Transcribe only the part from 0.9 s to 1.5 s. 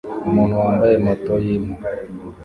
moto